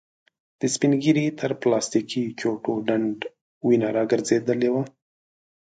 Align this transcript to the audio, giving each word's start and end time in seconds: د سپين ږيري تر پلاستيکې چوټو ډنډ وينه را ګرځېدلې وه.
د 0.59 0.61
سپين 0.73 0.93
ږيري 1.03 1.25
تر 1.39 1.51
پلاستيکې 1.61 2.23
چوټو 2.39 2.73
ډنډ 2.87 3.17
وينه 3.67 3.87
را 3.95 4.03
ګرځېدلې 4.11 4.69
وه. 4.73 4.83